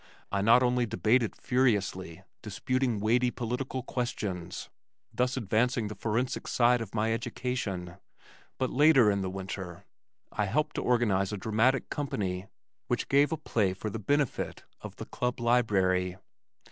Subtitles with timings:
[0.31, 4.67] I not only debated furiously, disputing weighty political questions,
[5.13, 7.97] thus advancing the forensic side of my education,
[8.57, 9.85] but later in the winter
[10.31, 12.47] I helped to organize a dramatic company
[12.87, 16.17] which gave a play for the benefit of the Club Library.